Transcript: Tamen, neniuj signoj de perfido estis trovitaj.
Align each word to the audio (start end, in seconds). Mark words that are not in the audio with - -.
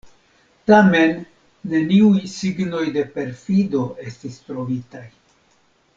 Tamen, 0.69 1.11
neniuj 1.73 2.23
signoj 2.33 2.83
de 2.97 3.03
perfido 3.19 3.85
estis 4.09 4.43
trovitaj. 4.49 5.07